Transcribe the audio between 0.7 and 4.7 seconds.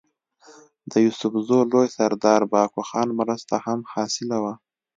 د يوسفزو لوئ سردار بهاکو خان مرسته هم حاصله وه